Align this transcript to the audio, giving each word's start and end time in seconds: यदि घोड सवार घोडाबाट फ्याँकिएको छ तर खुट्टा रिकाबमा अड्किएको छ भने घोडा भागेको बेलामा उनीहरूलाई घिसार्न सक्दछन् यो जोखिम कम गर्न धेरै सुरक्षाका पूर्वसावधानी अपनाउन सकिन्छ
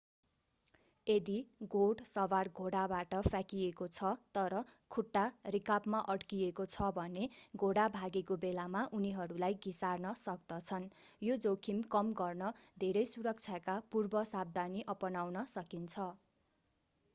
यदि 1.07 1.33
घोड 1.71 1.99
सवार 2.11 2.47
घोडाबाट 2.61 3.11
फ्याँकिएको 3.25 3.87
छ 3.89 4.13
तर 4.37 4.61
खुट्टा 4.91 5.25
रिकाबमा 5.55 5.99
अड्किएको 6.13 6.65
छ 6.71 6.87
भने 6.95 7.27
घोडा 7.59 7.83
भागेको 7.97 8.37
बेलामा 8.45 8.81
उनीहरूलाई 9.01 9.57
घिसार्न 9.63 10.13
सक्दछन् 10.23 10.87
यो 11.21 11.35
जोखिम 11.45 11.83
कम 11.93 12.13
गर्न 12.19 12.51
धेरै 12.85 13.03
सुरक्षाका 13.13 13.77
पूर्वसावधानी 13.93 14.87
अपनाउन 14.95 15.45
सकिन्छ 15.53 16.07